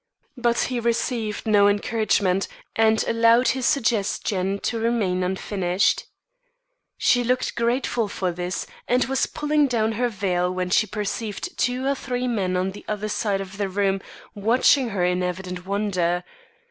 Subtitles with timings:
[0.35, 6.05] But he received no encouragement, and allowed his suggestion to remain unfinished.
[6.97, 11.85] She looked grateful for this, and was pulling down her veil when she perceived two
[11.85, 14.01] or three men on the other side of the room,
[14.33, 16.23] watching her in evident wonder.